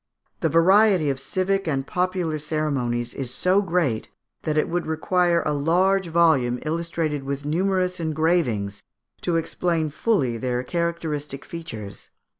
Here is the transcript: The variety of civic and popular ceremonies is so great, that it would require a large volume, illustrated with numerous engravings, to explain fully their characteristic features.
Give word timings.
The 0.39 0.49
variety 0.49 1.11
of 1.11 1.19
civic 1.19 1.67
and 1.67 1.85
popular 1.85 2.39
ceremonies 2.39 3.13
is 3.13 3.29
so 3.29 3.61
great, 3.61 4.09
that 4.41 4.57
it 4.57 4.67
would 4.67 4.87
require 4.87 5.43
a 5.45 5.53
large 5.53 6.07
volume, 6.07 6.57
illustrated 6.65 7.21
with 7.23 7.45
numerous 7.45 7.99
engravings, 7.99 8.81
to 9.21 9.35
explain 9.35 9.91
fully 9.91 10.37
their 10.39 10.63
characteristic 10.63 11.45
features. 11.45 12.09